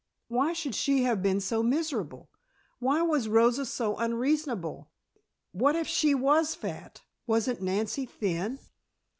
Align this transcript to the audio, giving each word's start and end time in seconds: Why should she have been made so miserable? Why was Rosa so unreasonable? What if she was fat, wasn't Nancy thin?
Why 0.29 0.53
should 0.53 0.73
she 0.73 1.03
have 1.03 1.21
been 1.21 1.35
made 1.35 1.43
so 1.43 1.61
miserable? 1.61 2.31
Why 2.79 3.03
was 3.03 3.27
Rosa 3.29 3.67
so 3.67 3.97
unreasonable? 3.97 4.89
What 5.51 5.75
if 5.75 5.85
she 5.85 6.15
was 6.15 6.55
fat, 6.55 7.03
wasn't 7.27 7.61
Nancy 7.61 8.07
thin? 8.07 8.57